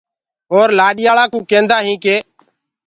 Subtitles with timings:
[0.53, 2.15] اور لآڏياݪآ ڪوٚ ڪيندآ هينٚ ڪي۔